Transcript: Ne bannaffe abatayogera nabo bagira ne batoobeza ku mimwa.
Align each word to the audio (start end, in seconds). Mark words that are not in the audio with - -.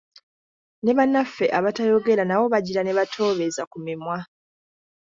Ne 0.83 0.91
bannaffe 0.97 1.45
abatayogera 1.57 2.23
nabo 2.25 2.45
bagira 2.53 2.81
ne 2.83 2.95
batoobeza 2.97 3.63
ku 3.71 3.77
mimwa. 3.85 4.17